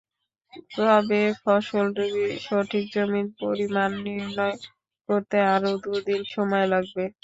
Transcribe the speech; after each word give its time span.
তবে 0.75 1.21
ফসলডুবির 1.41 2.09
সঠিক 2.45 2.83
জমির 2.93 3.27
পরিমাণ 3.41 3.89
নির্ণয় 4.05 4.57
করতে 5.09 5.37
আরও 5.53 5.71
দুদিন 5.83 6.21
সময় 6.33 6.65
লাগবে। 6.73 7.03